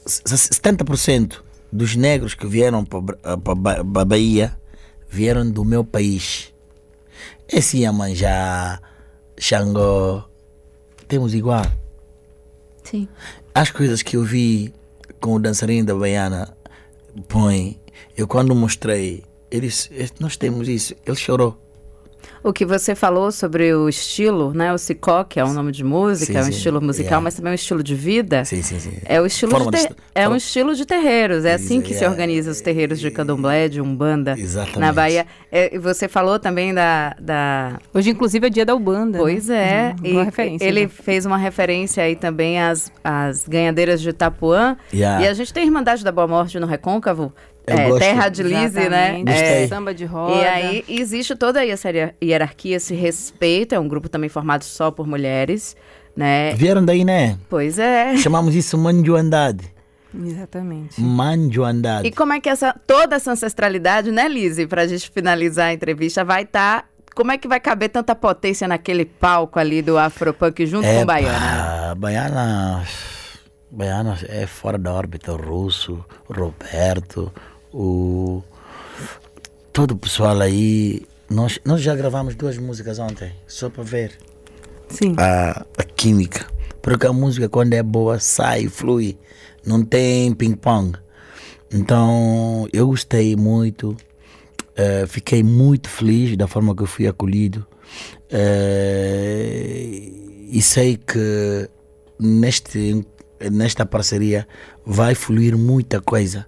s- 0.06 0.22
70% 0.24 1.42
dos 1.72 1.96
negros 1.96 2.34
que 2.34 2.46
vieram 2.46 2.84
para 2.84 3.00
a 4.00 4.04
Bahia 4.04 4.54
vieram 5.14 5.48
do 5.48 5.64
meu 5.64 5.84
país. 5.84 6.52
Esse 7.48 7.78
Iemanjá, 7.78 8.80
Xangô, 9.38 10.24
temos 11.06 11.34
igual. 11.34 11.64
Sim. 12.82 13.08
As 13.54 13.70
coisas 13.70 14.02
que 14.02 14.16
eu 14.16 14.24
vi 14.24 14.74
com 15.20 15.34
o 15.34 15.38
dançarino 15.38 15.86
da 15.86 15.94
Baiana 15.94 16.56
põe, 17.28 17.80
eu 18.16 18.26
quando 18.26 18.56
mostrei, 18.56 19.22
ele 19.52 19.68
disse, 19.68 19.88
nós 20.18 20.36
temos 20.36 20.68
isso, 20.68 20.96
ele 21.06 21.16
chorou. 21.16 21.56
O 22.42 22.52
que 22.52 22.64
você 22.64 22.94
falou 22.94 23.30
sobre 23.32 23.74
o 23.74 23.88
estilo, 23.88 24.52
né? 24.52 24.72
O 24.72 24.78
Sicó, 24.78 25.24
que 25.24 25.40
é 25.40 25.44
um 25.44 25.52
nome 25.52 25.72
de 25.72 25.82
música, 25.82 26.32
Sim, 26.32 26.38
é 26.38 26.40
um 26.42 26.44
sim. 26.44 26.50
estilo 26.50 26.80
musical, 26.80 27.04
Yeah. 27.04 27.20
mas 27.24 27.34
também 27.34 27.50
é 27.50 27.52
um 27.52 27.54
estilo 27.54 27.82
de 27.82 27.94
vida. 27.94 28.44
Sim, 28.44 28.62
sim, 28.62 28.78
sim. 28.78 28.92
É 29.04 29.20
o 29.20 29.26
estilo 29.26 29.52
Forma 29.52 29.70
de 29.70 29.88
de 29.88 29.94
é 30.14 30.28
um 30.28 30.36
estilo 30.36 30.74
de 30.74 30.84
terreiros, 30.86 31.44
é 31.44 31.54
assim 31.54 31.80
que 31.80 31.92
se 31.94 32.04
é, 32.04 32.08
organiza 32.08 32.50
os 32.50 32.60
terreiros 32.60 33.00
de 33.00 33.10
Candomblé, 33.10 33.68
de 33.68 33.80
Umbanda 33.80 34.34
Exatamente. 34.38 34.78
na 34.78 34.92
Bahia. 34.92 35.26
É, 35.50 35.78
você 35.78 36.06
falou 36.08 36.38
também 36.38 36.72
da, 36.74 37.14
da 37.20 37.78
Hoje, 37.92 38.10
inclusive, 38.10 38.46
é 38.46 38.50
dia 38.50 38.64
da 38.64 38.74
Ubanda. 38.74 39.18
Pois 39.18 39.48
né? 39.48 39.56
é, 39.56 39.94
Uhum, 40.00 40.06
e 40.06 40.12
boa 40.12 40.24
referência. 40.24 40.64
ele 40.66 40.82
já. 40.82 40.88
fez 40.88 41.26
uma 41.26 41.36
referência 41.36 42.02
aí 42.02 42.14
também 42.16 42.60
às, 42.60 42.90
às 43.02 43.46
ganhadeiras 43.48 44.00
de 44.00 44.08
Itapuã. 44.10 44.76
Yeah. 44.92 45.24
E 45.24 45.28
a 45.28 45.34
gente 45.34 45.52
tem 45.52 45.64
Irmandade 45.64 46.02
da 46.04 46.12
Boa 46.12 46.26
Morte 46.26 46.58
no 46.60 46.66
Recôncavo, 46.66 47.32
Eu 47.66 47.78
é, 47.78 47.88
gosto. 47.88 48.00
terra 48.00 48.28
de 48.28 48.42
Lise, 48.42 48.88
né? 48.88 49.22
É, 49.26 49.66
Samba 49.68 49.94
de 49.94 50.04
roda. 50.04 50.34
e 50.36 50.44
aí 50.46 50.84
existe 50.88 51.34
toda 51.34 51.60
aí 51.60 51.70
essa 51.70 51.88
hierar- 51.90 52.14
hierarquia, 52.22 52.76
esse 52.76 52.94
respeito, 52.94 53.74
é 53.74 53.78
um 53.80 53.88
grupo 53.88 54.08
também 54.08 54.28
formado 54.28 54.64
só 54.64 54.90
por 54.90 55.06
mulheres, 55.06 55.74
né? 56.14 56.52
Vieram 56.54 56.84
daí, 56.84 57.04
né? 57.04 57.38
Pois 57.48 57.78
é. 57.78 58.16
Chamamos 58.18 58.54
isso 58.54 58.76
manjoandade. 58.76 59.72
Exatamente. 60.14 61.00
Manjoandade. 61.00 62.06
E 62.06 62.12
como 62.12 62.32
é 62.34 62.40
que 62.40 62.48
essa 62.48 62.74
toda 62.86 63.16
essa 63.16 63.32
ancestralidade, 63.32 64.12
né, 64.12 64.28
Lise, 64.28 64.66
pra 64.66 64.86
gente 64.86 65.10
finalizar 65.10 65.68
a 65.68 65.72
entrevista, 65.72 66.22
vai 66.24 66.42
estar. 66.42 66.86
como 67.16 67.32
é 67.32 67.38
que 67.38 67.48
vai 67.48 67.58
caber 67.60 67.88
tanta 67.88 68.14
potência 68.14 68.68
naquele 68.68 69.04
palco 69.04 69.58
ali 69.58 69.80
do 69.82 69.96
Afropunk 69.98 70.64
junto 70.66 70.86
com 70.86 71.02
o 71.02 71.06
Baiana? 71.06 71.94
Baiana. 71.96 72.84
Baiana 73.70 74.18
é 74.28 74.46
fora 74.46 74.78
da 74.78 74.92
órbita. 74.92 75.32
O 75.32 75.36
Russo, 75.36 76.04
o 76.28 76.32
Roberto, 76.32 77.32
o. 77.74 78.42
Todo 79.72 79.90
o 79.92 79.96
pessoal 79.96 80.40
aí. 80.40 81.02
Nós, 81.28 81.58
nós 81.64 81.80
já 81.80 81.94
gravamos 81.96 82.34
duas 82.34 82.56
músicas 82.58 82.98
ontem, 82.98 83.32
só 83.46 83.68
para 83.68 83.82
ver 83.82 84.12
Sim. 84.88 85.14
a, 85.18 85.64
a 85.76 85.82
química. 85.82 86.46
Porque 86.80 87.06
a 87.06 87.12
música, 87.12 87.48
quando 87.48 87.72
é 87.72 87.82
boa, 87.82 88.18
sai, 88.20 88.68
flui. 88.68 89.18
Não 89.66 89.82
tem 89.84 90.32
ping-pong. 90.34 90.98
Então, 91.72 92.68
eu 92.72 92.86
gostei 92.86 93.34
muito. 93.34 93.96
eh, 94.76 95.06
fiquei 95.08 95.42
muito 95.42 95.88
feliz 95.88 96.36
da 96.36 96.46
forma 96.46 96.76
que 96.76 96.82
eu 96.82 96.86
fui 96.86 97.06
acolhido. 97.06 97.66
Eh, 98.30 100.10
e 100.50 100.60
sei 100.62 100.96
que 100.96 101.68
neste, 102.18 103.04
nesta 103.50 103.86
parceria 103.86 104.46
vai 104.84 105.14
fluir 105.14 105.56
muita 105.56 106.00
coisa. 106.00 106.46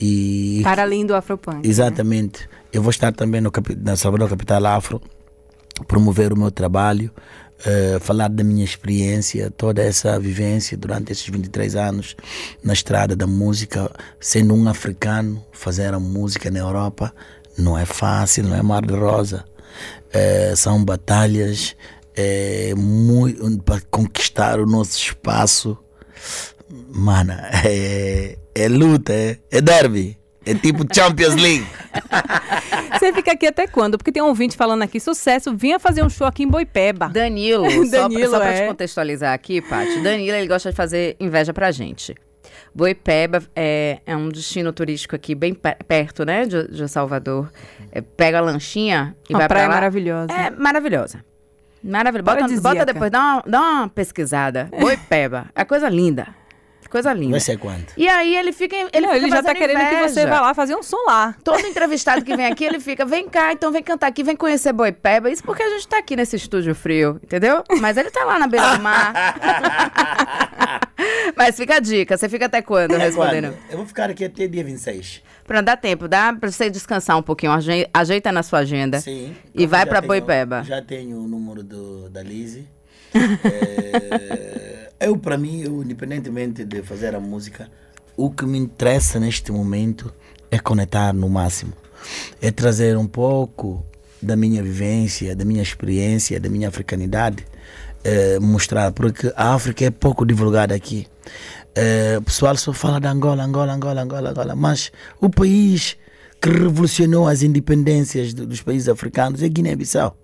E 0.00 0.60
Para 0.62 0.82
além 0.82 1.06
do 1.06 1.14
Afropunk. 1.14 1.66
Exatamente. 1.66 2.48
Eu 2.72 2.82
vou 2.82 2.90
estar 2.90 3.12
também 3.12 3.40
no, 3.40 3.52
na 3.78 3.96
Salvador 3.96 4.28
Capital 4.28 4.66
Afro, 4.66 5.00
promover 5.86 6.32
o 6.32 6.36
meu 6.36 6.50
trabalho, 6.50 7.10
eh, 7.64 7.98
falar 8.00 8.28
da 8.28 8.42
minha 8.42 8.64
experiência, 8.64 9.50
toda 9.50 9.82
essa 9.82 10.18
vivência 10.18 10.76
durante 10.76 11.12
esses 11.12 11.26
23 11.26 11.76
anos 11.76 12.16
na 12.62 12.72
estrada 12.72 13.14
da 13.14 13.26
música, 13.26 13.90
sendo 14.18 14.54
um 14.54 14.68
africano, 14.68 15.44
fazer 15.52 15.94
a 15.94 16.00
música 16.00 16.50
na 16.50 16.58
Europa 16.58 17.14
não 17.56 17.78
é 17.78 17.84
fácil, 17.84 18.44
não 18.44 18.56
é 18.56 18.62
mar 18.62 18.84
de 18.84 18.94
rosa. 18.94 19.44
Eh, 20.12 20.54
são 20.56 20.84
batalhas 20.84 21.76
muito 22.76 23.62
para 23.62 23.80
conquistar 23.90 24.60
o 24.60 24.66
nosso 24.66 24.96
espaço. 24.98 25.76
Mano, 26.92 27.32
é, 27.64 28.36
é 28.54 28.68
luta, 28.68 29.12
é, 29.12 29.38
é 29.50 29.60
derby. 29.60 30.18
É 30.46 30.54
tipo 30.54 30.84
Champions 30.94 31.34
League. 31.36 31.66
Você 32.98 33.12
fica 33.14 33.32
aqui 33.32 33.46
até 33.46 33.66
quando? 33.66 33.96
Porque 33.96 34.12
tem 34.12 34.22
um 34.22 34.26
ouvinte 34.26 34.56
falando 34.56 34.82
aqui, 34.82 35.00
sucesso, 35.00 35.54
vinha 35.56 35.78
fazer 35.78 36.04
um 36.04 36.10
show 36.10 36.26
aqui 36.26 36.42
em 36.42 36.48
Boipeba. 36.48 37.08
Danilo, 37.08 37.64
só, 37.88 38.08
Danilo, 38.08 38.30
só 38.30 38.38
pra 38.38 38.52
é. 38.52 38.60
te 38.62 38.68
contextualizar 38.68 39.32
aqui, 39.32 39.62
Paty. 39.62 40.00
Danilo, 40.00 40.36
ele 40.36 40.46
gosta 40.46 40.70
de 40.70 40.76
fazer 40.76 41.16
inveja 41.18 41.52
pra 41.54 41.70
gente. 41.70 42.14
Boipeba 42.74 43.42
é, 43.56 44.00
é 44.04 44.14
um 44.16 44.28
destino 44.28 44.72
turístico 44.72 45.16
aqui 45.16 45.34
bem 45.34 45.54
pe- 45.54 45.76
perto, 45.88 46.24
né, 46.26 46.44
de, 46.44 46.68
de 46.68 46.88
Salvador. 46.88 47.50
É, 47.90 48.00
pega 48.00 48.38
a 48.38 48.40
lanchinha 48.42 49.16
e 49.28 49.32
Uma 49.32 49.40
vai 49.40 49.48
praia 49.48 49.64
pra 49.64 49.74
lá. 49.74 49.80
maravilhosa. 49.80 50.32
É 50.32 50.50
maravilhosa. 50.50 51.24
Maravilhosa. 51.82 52.22
Bota, 52.40 52.60
bota 52.60 52.86
depois, 52.86 53.10
dá 53.10 53.20
uma, 53.20 53.42
dá 53.46 53.60
uma 53.60 53.88
pesquisada. 53.88 54.68
Boipeba. 54.78 55.46
É 55.54 55.64
coisa 55.64 55.88
linda. 55.88 56.28
Coisa 56.94 57.12
linda. 57.12 57.32
Vai 57.32 57.40
ser 57.40 57.58
quando? 57.58 57.86
E 57.96 58.06
aí 58.06 58.36
ele 58.36 58.52
fica. 58.52 58.76
Ele, 58.76 58.84
Não, 59.04 59.14
fica 59.14 59.16
ele 59.16 59.28
já 59.28 59.42
tá 59.42 59.52
querendo 59.52 59.78
que 59.80 59.96
você 60.08 60.20
inveja. 60.20 60.28
vá 60.28 60.40
lá 60.40 60.54
fazer 60.54 60.76
um 60.76 60.82
som 60.84 60.96
lá. 61.08 61.34
Todo 61.42 61.58
entrevistado 61.66 62.24
que 62.24 62.36
vem 62.36 62.46
aqui, 62.46 62.64
ele 62.64 62.78
fica, 62.78 63.04
vem 63.04 63.28
cá, 63.28 63.52
então 63.52 63.72
vem 63.72 63.82
cantar 63.82 64.06
aqui, 64.06 64.22
vem 64.22 64.36
conhecer 64.36 64.72
Boipeba. 64.72 65.28
Isso 65.28 65.42
porque 65.42 65.60
a 65.60 65.70
gente 65.70 65.88
tá 65.88 65.98
aqui 65.98 66.14
nesse 66.14 66.36
estúdio 66.36 66.72
frio, 66.72 67.18
entendeu? 67.20 67.64
Mas 67.80 67.96
ele 67.96 68.12
tá 68.12 68.22
lá 68.24 68.38
na 68.38 68.46
beira 68.46 68.76
do 68.76 68.82
mar. 68.84 69.12
Mas 71.36 71.56
fica 71.56 71.76
a 71.76 71.80
dica, 71.80 72.16
você 72.16 72.28
fica 72.28 72.46
até 72.46 72.62
quando 72.62 72.94
É 72.94 72.98
respondendo? 72.98 73.48
quando? 73.52 73.70
Eu 73.72 73.76
vou 73.78 73.86
ficar 73.86 74.08
aqui 74.10 74.24
até 74.24 74.46
dia 74.46 74.62
26. 74.62 75.20
Pra 75.44 75.60
dar 75.60 75.76
tempo, 75.76 76.06
dá 76.06 76.32
pra 76.32 76.48
você 76.48 76.70
descansar 76.70 77.18
um 77.18 77.22
pouquinho, 77.22 77.50
aje- 77.50 77.88
ajeita 77.92 78.30
na 78.30 78.44
sua 78.44 78.60
agenda. 78.60 79.00
Sim. 79.00 79.34
E 79.52 79.56
Como 79.58 79.68
vai 79.68 79.84
pra 79.84 80.00
tenho- 80.00 80.06
Boipeba. 80.08 80.62
Já 80.62 80.80
tenho 80.80 81.18
o 81.18 81.26
número 81.26 81.64
do, 81.64 82.08
da 82.08 82.22
Lizzie. 82.22 82.68
É, 83.14 84.73
eu, 85.00 85.16
para 85.18 85.36
mim, 85.36 85.60
eu, 85.62 85.82
independentemente 85.82 86.64
de 86.64 86.82
fazer 86.82 87.14
a 87.14 87.20
música, 87.20 87.70
o 88.16 88.30
que 88.30 88.44
me 88.46 88.58
interessa 88.58 89.18
neste 89.18 89.50
momento 89.52 90.12
é 90.50 90.58
conectar 90.58 91.12
no 91.12 91.28
máximo. 91.28 91.72
É 92.40 92.50
trazer 92.50 92.96
um 92.96 93.06
pouco 93.06 93.84
da 94.20 94.36
minha 94.36 94.62
vivência, 94.62 95.34
da 95.34 95.44
minha 95.44 95.62
experiência, 95.62 96.38
da 96.40 96.48
minha 96.48 96.68
africanidade, 96.68 97.44
é, 98.02 98.38
mostrar, 98.38 98.92
porque 98.92 99.32
a 99.36 99.54
África 99.54 99.84
é 99.84 99.90
pouco 99.90 100.24
divulgada 100.24 100.74
aqui. 100.74 101.06
É, 101.74 102.16
o 102.18 102.22
pessoal 102.22 102.56
só 102.56 102.72
fala 102.72 103.00
de 103.00 103.06
Angola, 103.06 103.42
Angola, 103.42 103.72
Angola, 103.72 104.02
Angola, 104.02 104.30
Angola, 104.30 104.54
mas 104.54 104.92
o 105.20 105.28
país 105.28 105.96
que 106.40 106.48
revolucionou 106.50 107.26
as 107.26 107.42
independências 107.42 108.32
do- 108.34 108.46
dos 108.46 108.60
países 108.62 108.88
africanos 108.88 109.42
é 109.42 109.48
Guiné-Bissau. 109.48 110.16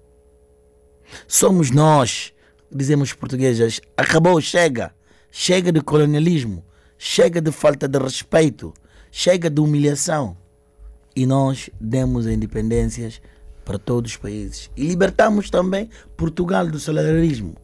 Somos 1.26 1.70
nós, 1.70 2.32
dizemos 2.70 3.10
os 3.10 3.14
portugueses, 3.14 3.80
acabou, 3.96 4.40
chega. 4.40 4.92
Chega 5.32 5.70
de 5.70 5.80
colonialismo, 5.80 6.64
chega 6.98 7.40
de 7.40 7.52
falta 7.52 7.86
de 7.86 7.98
respeito, 7.98 8.74
chega 9.12 9.48
de 9.48 9.60
humilhação. 9.60 10.36
E 11.14 11.24
nós 11.24 11.70
demos 11.80 12.26
independências 12.26 13.20
para 13.64 13.78
todos 13.78 14.12
os 14.12 14.16
países. 14.16 14.70
E 14.76 14.84
libertamos 14.84 15.50
também 15.50 15.88
Portugal 16.16 16.66
do 16.66 16.80
salarialismo. 16.80 17.54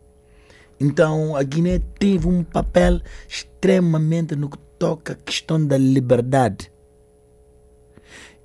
Então 0.78 1.34
a 1.34 1.42
Guiné 1.42 1.80
teve 1.98 2.28
um 2.28 2.44
papel 2.44 3.00
extremamente 3.28 4.36
no 4.36 4.48
que 4.48 4.58
toca 4.78 5.14
à 5.14 5.16
questão 5.16 5.64
da 5.64 5.76
liberdade. 5.76 6.70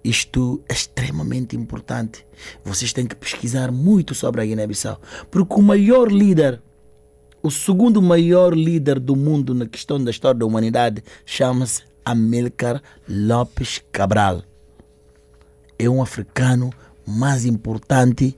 Isto 0.03 0.63
é 0.67 0.73
extremamente 0.73 1.55
importante. 1.55 2.25
Vocês 2.63 2.91
têm 2.91 3.05
que 3.05 3.15
pesquisar 3.15 3.71
muito 3.71 4.15
sobre 4.15 4.41
a 4.41 4.45
Guiné-Bissau. 4.45 4.99
Porque 5.29 5.53
o 5.53 5.61
maior 5.61 6.11
líder, 6.11 6.61
o 7.43 7.51
segundo 7.51 8.01
maior 8.01 8.53
líder 8.55 8.99
do 8.99 9.15
mundo 9.15 9.53
na 9.53 9.67
questão 9.67 10.03
da 10.03 10.09
história 10.09 10.39
da 10.39 10.45
humanidade, 10.45 11.03
chama-se 11.25 11.83
Amílcar 12.03 12.81
Lopes 13.07 13.81
Cabral. 13.91 14.43
É 15.77 15.87
um 15.87 16.01
africano 16.01 16.71
mais 17.05 17.45
importante 17.45 18.35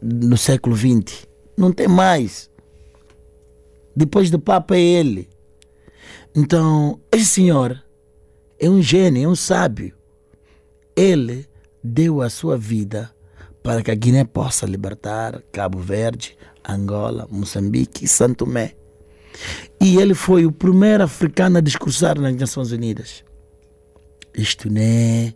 no 0.00 0.36
século 0.36 0.76
XX. 0.76 1.26
Não 1.56 1.72
tem 1.72 1.88
mais. 1.88 2.48
Depois 3.94 4.30
do 4.30 4.38
Papa 4.38 4.76
é 4.76 4.80
ele. 4.80 5.28
Então, 6.34 7.00
esse 7.10 7.26
senhor 7.26 7.82
é 8.58 8.70
um 8.70 8.80
gênio, 8.80 9.24
é 9.24 9.28
um 9.28 9.34
sábio. 9.34 9.94
Ele 10.96 11.46
deu 11.82 12.22
a 12.22 12.28
sua 12.28 12.56
vida 12.56 13.10
para 13.62 13.82
que 13.82 13.90
a 13.90 13.94
Guiné 13.94 14.24
possa 14.24 14.66
libertar 14.66 15.42
Cabo 15.52 15.78
Verde, 15.78 16.36
Angola, 16.68 17.26
Moçambique 17.30 18.04
e 18.04 18.08
Santo 18.08 18.44
Tomé. 18.44 18.74
E 19.80 19.96
ele 19.96 20.14
foi 20.14 20.46
o 20.46 20.52
primeiro 20.52 21.02
africano 21.04 21.58
a 21.58 21.60
discursar 21.60 22.20
nas 22.20 22.34
Nações 22.36 22.72
Unidas. 22.72 23.24
Isto 24.34 24.70
não 24.70 24.80
é. 24.80 25.34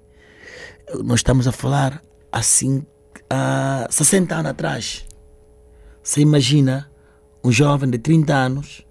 Nós 1.03 1.21
estamos 1.21 1.47
a 1.47 1.53
falar 1.53 2.03
assim 2.31 2.85
há 3.31 3.87
60 3.91 4.35
anos 4.35 4.51
atrás. 4.51 5.05
Você 6.03 6.21
imagina 6.21 6.91
um 7.43 7.51
jovem 7.51 7.91
de 7.91 7.99
30 7.99 8.35
anos 8.35 8.87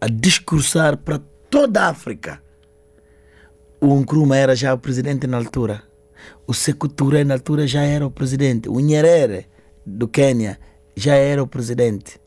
a 0.00 0.06
discursar 0.06 0.96
para 0.96 1.18
toda 1.50 1.82
a 1.82 1.88
África. 1.88 2.43
O 3.84 3.94
Nkrumah 4.00 4.36
era 4.38 4.56
já 4.56 4.72
o 4.72 4.78
presidente 4.78 5.26
na 5.26 5.36
altura. 5.36 5.82
O 6.46 6.54
Sekou 6.54 6.88
Touré 6.88 7.22
na 7.22 7.34
altura 7.34 7.66
já 7.66 7.82
era 7.82 8.06
o 8.06 8.10
presidente. 8.10 8.68
O 8.68 8.80
Nyerere 8.80 9.46
do 9.84 10.08
Quênia 10.08 10.58
já 10.96 11.14
era 11.14 11.42
o 11.42 11.46
presidente. 11.46 12.18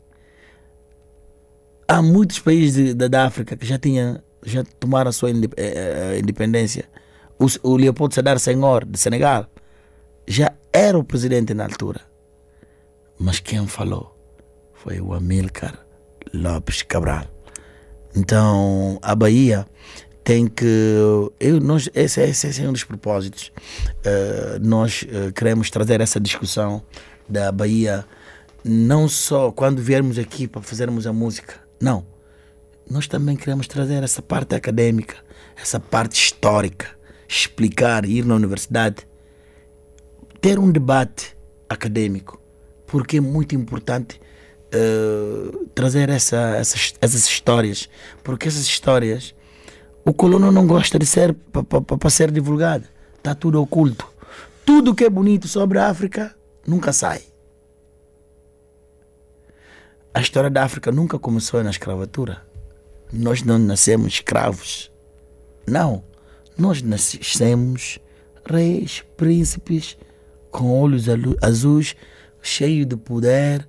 Há 1.88 2.00
muitos 2.00 2.38
países 2.38 2.74
de- 2.74 2.94
da, 2.94 3.08
da 3.08 3.24
África 3.26 3.56
que 3.56 3.66
já 3.66 3.76
tinham, 3.78 4.22
já 4.44 4.62
tomaram 4.78 5.08
a 5.08 5.12
sua 5.12 5.30
inde- 5.30 5.50
eh, 5.56 6.12
eh, 6.14 6.18
independência. 6.20 6.84
O, 7.38 7.46
o 7.70 7.76
Leopoldo 7.76 8.14
Sedar 8.14 8.38
Senghor 8.38 8.84
de 8.84 8.98
Senegal 8.98 9.46
já 10.28 10.52
era 10.72 10.96
o 10.98 11.02
presidente 11.02 11.54
na 11.54 11.64
altura. 11.64 12.00
Mas 13.18 13.40
quem 13.40 13.66
falou 13.66 14.14
foi 14.74 15.00
o 15.00 15.12
Amílcar 15.12 15.74
Lopes 16.32 16.82
Cabral. 16.82 17.24
Então 18.14 18.98
a 19.02 19.14
Bahia 19.14 19.66
tem 20.28 20.46
que. 20.46 20.94
Eu, 21.40 21.58
nós, 21.58 21.88
esse, 21.94 22.20
esse, 22.20 22.62
é 22.62 22.68
um 22.68 22.72
dos 22.72 22.84
propósitos. 22.84 23.50
Eh, 24.04 24.58
nós 24.60 25.02
eh, 25.08 25.32
queremos 25.32 25.70
trazer 25.70 26.02
essa 26.02 26.20
discussão 26.20 26.82
da 27.26 27.50
Bahia, 27.50 28.04
não 28.62 29.08
só 29.08 29.50
quando 29.50 29.80
viermos 29.80 30.18
aqui 30.18 30.46
para 30.46 30.60
fazermos 30.60 31.06
a 31.06 31.14
música, 31.14 31.54
não. 31.80 32.04
Nós 32.90 33.08
também 33.08 33.36
queremos 33.36 33.66
trazer 33.66 34.02
essa 34.02 34.20
parte 34.20 34.54
acadêmica, 34.54 35.16
essa 35.56 35.80
parte 35.80 36.22
histórica, 36.22 36.88
explicar, 37.26 38.04
ir 38.04 38.22
na 38.26 38.34
universidade, 38.34 39.08
ter 40.42 40.58
um 40.58 40.70
debate 40.70 41.34
acadêmico, 41.70 42.38
porque 42.86 43.16
é 43.16 43.20
muito 43.22 43.54
importante 43.54 44.20
eh, 44.70 45.56
trazer 45.74 46.10
essa, 46.10 46.54
essas, 46.58 46.92
essas 47.00 47.24
histórias, 47.26 47.88
porque 48.22 48.46
essas 48.46 48.66
histórias 48.66 49.34
o 50.08 50.14
colono 50.14 50.50
não 50.50 50.66
gosta 50.66 50.98
de 50.98 51.04
ser 51.04 51.34
para 51.34 52.08
ser 52.08 52.30
divulgado, 52.30 52.86
está 53.18 53.34
tudo 53.34 53.60
oculto. 53.60 54.08
Tudo 54.64 54.94
que 54.94 55.04
é 55.04 55.10
bonito 55.10 55.46
sobre 55.46 55.78
a 55.78 55.90
África 55.90 56.34
nunca 56.66 56.94
sai. 56.94 57.20
A 60.14 60.20
história 60.22 60.48
da 60.48 60.64
África 60.64 60.90
nunca 60.90 61.18
começou 61.18 61.62
na 61.62 61.68
escravatura. 61.68 62.42
Nós 63.12 63.42
não 63.42 63.58
nascemos 63.58 64.14
escravos. 64.14 64.90
Não. 65.66 66.02
Nós 66.56 66.80
nascemos 66.80 67.98
reis, 68.46 69.04
príncipes, 69.14 69.98
com 70.50 70.72
olhos 70.80 71.04
azuis, 71.42 71.94
cheios 72.40 72.86
de 72.86 72.96
poder. 72.96 73.68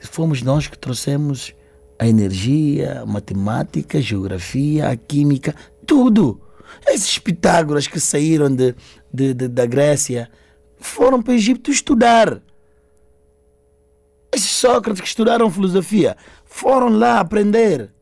Fomos 0.00 0.42
nós 0.42 0.68
que 0.68 0.78
trouxemos 0.78 1.52
a 1.98 2.08
energia, 2.08 3.02
a 3.02 3.06
matemática, 3.06 3.98
a 3.98 4.00
geografia, 4.00 4.88
a 4.88 4.96
química, 4.96 5.54
tudo. 5.92 6.40
Esses 6.88 7.18
Pitágoras 7.18 7.86
que 7.86 8.00
saíram 8.00 8.48
de, 8.54 8.74
de- 9.12 9.34
de- 9.34 9.48
da 9.48 9.66
Grécia 9.66 10.30
foram 10.80 11.22
para 11.22 11.32
o 11.32 11.34
Egito 11.34 11.70
estudar. 11.70 12.40
Esses 14.34 14.48
Sócrates 14.50 15.02
que 15.02 15.06
estudaram 15.06 15.50
filosofia 15.50 16.16
foram 16.46 16.88
lá 16.88 17.20
aprender. 17.20 17.92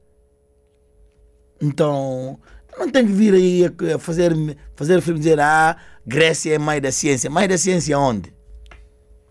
Então, 1.61 2.39
não 2.79 2.89
tem 2.89 3.05
que 3.05 3.13
vir 3.13 3.35
aí 3.35 3.65
a- 3.93 3.99
fazer, 3.99 4.33
fazer 4.77 5.01
filme 5.03 5.19
dizer, 5.19 5.41
ah, 5.41 5.77
Grécia 6.07 6.55
é 6.55 6.59
mãe 6.59 6.81
da 6.81 6.93
ciência. 6.93 7.29
Mãe 7.29 7.49
da 7.49 7.59
ciência 7.59 7.99
onde? 7.99 8.33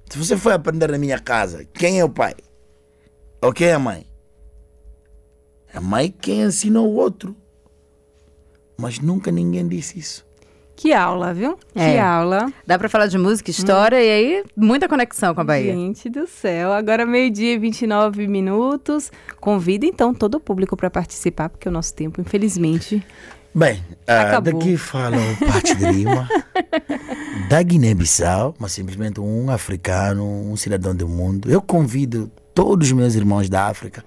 Se 0.09 0.17
você 0.17 0.35
foi 0.35 0.51
aprender 0.51 0.91
na 0.91 0.97
minha 0.97 1.17
casa, 1.17 1.63
quem 1.63 1.97
é 1.97 2.03
o 2.03 2.09
pai? 2.09 2.35
Ou 3.41 3.53
quem 3.53 3.67
é 3.69 3.73
a 3.73 3.79
mãe? 3.79 4.05
A 5.73 5.79
mãe 5.79 6.11
quem 6.11 6.41
ensinou 6.41 6.89
o 6.89 6.95
outro. 6.95 7.33
Mas 8.79 8.99
nunca 8.99 9.31
ninguém 9.31 9.67
disse 9.67 9.99
isso. 9.99 10.29
Que 10.75 10.93
aula, 10.93 11.33
viu? 11.33 11.59
É. 11.75 11.91
Que 11.91 11.97
aula. 11.99 12.53
Dá 12.65 12.79
pra 12.79 12.87
falar 12.87 13.07
de 13.07 13.17
música, 13.17 13.51
história 13.51 14.01
e 14.01 14.09
aí 14.09 14.43
muita 14.55 14.87
conexão 14.87 15.35
com 15.35 15.41
a 15.41 15.43
Bahia. 15.43 15.73
Gente 15.73 16.09
do 16.09 16.25
céu. 16.25 16.71
Agora 16.71 17.05
meio-dia 17.05 17.55
e 17.55 17.57
29 17.57 18.25
minutos. 18.27 19.11
Convida 19.41 19.85
então 19.85 20.13
todo 20.13 20.35
o 20.35 20.39
público 20.39 20.77
para 20.77 20.89
participar, 20.89 21.49
porque 21.49 21.67
o 21.67 21.71
nosso 21.71 21.93
tempo, 21.93 22.21
infelizmente, 22.21 23.05
Bem, 23.53 23.83
Acabou. 24.05 24.53
daqui 24.53 24.77
fala 24.77 25.17
o 25.17 25.45
Pati 25.51 25.75
de 25.75 25.91
Lima, 25.91 26.29
da 27.49 27.61
Guiné-Bissau, 27.63 28.53
mas 28.59 28.71
simplesmente 28.71 29.19
um 29.19 29.49
africano, 29.49 30.23
um 30.23 30.55
cidadão 30.55 30.95
do 30.95 31.07
mundo. 31.07 31.49
Eu 31.49 31.59
convido 31.59 32.31
todos 32.53 32.87
os 32.87 32.93
meus 32.93 33.15
irmãos 33.15 33.49
da 33.49 33.65
África, 33.65 34.03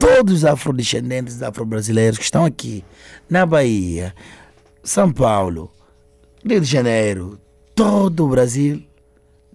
todos 0.00 0.32
os 0.32 0.44
afrodescendentes 0.46 1.42
afro-brasileiros 1.42 2.16
que 2.16 2.24
estão 2.24 2.46
aqui 2.46 2.82
na 3.28 3.44
Bahia, 3.44 4.14
São 4.82 5.12
Paulo, 5.12 5.70
Rio 6.42 6.58
de 6.58 6.66
Janeiro, 6.66 7.38
todo 7.74 8.24
o 8.24 8.28
Brasil, 8.28 8.82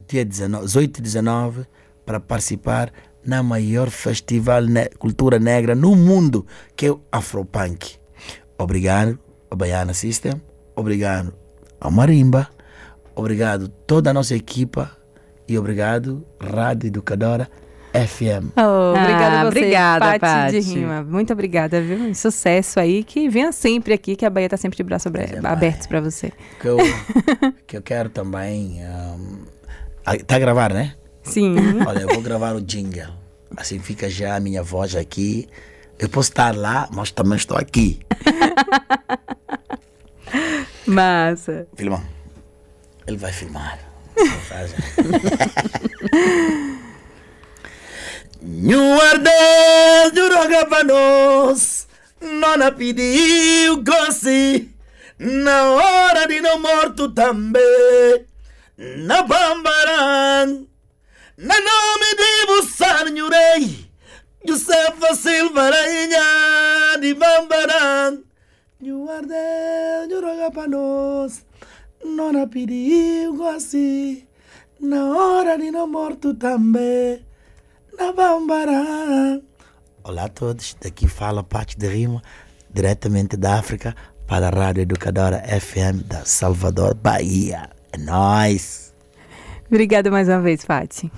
dia 0.08 0.24
19, 0.24 0.66
18 0.66 0.98
e 1.00 1.02
19, 1.02 1.66
para 2.06 2.20
participar 2.20 2.94
na 3.26 3.42
maior 3.42 3.90
festival 3.90 4.62
ne 4.62 4.88
cultura 5.00 5.40
negra 5.40 5.74
no 5.74 5.96
mundo, 5.96 6.46
que 6.76 6.86
é 6.86 6.92
o 6.92 7.02
Afropunk. 7.12 7.96
Obrigado 8.56 9.18
ao 9.50 9.58
Baiana 9.58 9.96
System, 9.96 10.40
obrigado 10.76 11.34
ao 11.82 11.90
Marimba, 11.90 12.48
obrigado 13.16 13.68
toda 13.68 14.12
a 14.12 14.14
nossa 14.14 14.36
equipa. 14.36 14.96
E 15.48 15.60
obrigado 15.60 16.26
Rádio 16.40 16.88
Educadora 16.88 17.48
FM. 17.96 18.50
Oh, 18.58 18.92
obrigada 18.92 19.38
Ah, 19.38 19.42
a 19.42 19.44
você, 19.44 19.48
obrigada, 19.48 20.20
Paty 20.20 20.60
de. 20.60 20.74
Rima. 20.74 21.04
Muito 21.04 21.34
obrigada, 21.34 21.82
viu? 21.82 22.14
Sucesso 22.14 22.80
aí, 22.80 23.04
que 23.04 23.30
venha 23.30 23.52
sempre 23.52 23.94
aqui, 23.94 24.16
que 24.16 24.26
a 24.26 24.30
Bahia 24.30 24.50
tá 24.50 24.58
sempre 24.58 24.78
de 24.78 24.84
braços 24.84 25.12
é, 25.14 25.48
abertos 25.48 25.88
para 25.88 26.02
você. 26.02 26.32
Que 26.60 26.68
eu, 26.68 26.78
que 27.66 27.78
eu 27.78 27.82
quero 27.82 28.10
também. 28.10 28.82
Um, 28.84 29.46
tá 30.26 30.36
a 30.36 30.40
gravar, 30.40 30.74
né? 30.74 30.94
Sim. 31.24 31.56
Olha, 31.86 32.02
eu 32.02 32.08
vou 32.10 32.22
gravar 32.22 32.56
o 32.56 32.62
jingle. 32.62 33.14
Assim 33.58 33.80
fica 33.80 34.10
já 34.10 34.36
a 34.36 34.40
minha 34.40 34.62
voz 34.62 34.96
aqui. 34.96 35.48
Eu 35.98 36.10
posso 36.10 36.30
estar 36.30 36.56
lá, 36.56 36.90
mas 36.94 37.12
também 37.12 37.38
estou 37.38 37.58
aqui. 37.58 38.00
Massa. 40.86 41.66
Filmão. 41.76 42.04
Ele 43.08 43.18
vai 43.18 43.32
filmar. 43.32 43.80
Do 50.14 50.30
Rogabanos, 50.36 51.88
nona 52.22 52.72
pediu 52.72 53.84
goce, 53.84 54.70
na 55.20 55.72
hora 55.72 56.28
de 56.28 56.42
não 56.42 56.60
morto 56.60 57.10
também, 57.12 58.26
na 58.78 59.24
Bambaran, 59.24 60.66
na 61.38 61.56
nome 61.60 62.16
de 62.16 62.46
Bussar 62.48 63.06
Rei, 63.06 63.90
Josefa 64.46 65.16
Silva 65.16 65.70
Rainha 65.70 66.98
de 67.00 67.14
Bambaran, 67.14 68.20
do 68.80 70.22
Rogabanos, 70.22 71.42
nona 72.04 72.48
pediu 72.48 73.34
goce, 73.34 74.28
na 74.80 75.06
hora 75.18 75.58
de 75.58 75.72
não 75.72 75.88
morto 75.88 76.34
também. 76.34 77.26
Olá 80.04 80.26
a 80.26 80.30
todos, 80.30 80.76
daqui 80.82 81.08
fala 81.08 81.44
Parte 81.44 81.78
de 81.78 81.88
Rima, 81.88 82.22
diretamente 82.70 83.38
da 83.38 83.58
África, 83.58 83.96
para 84.28 84.48
a 84.48 84.50
Rádio 84.50 84.82
Educadora 84.82 85.42
FM 85.48 86.04
da 86.06 86.26
Salvador, 86.26 86.94
Bahia. 86.94 87.70
É 87.94 87.98
nóis! 87.98 88.94
Obrigada 89.68 90.12
mais 90.12 90.28
uma 90.28 90.42
vez, 90.42 90.66
Paty. 90.66 91.12